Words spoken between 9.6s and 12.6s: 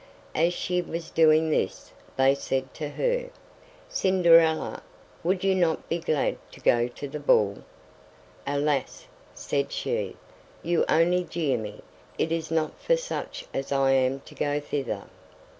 she, "you only jeer me; it is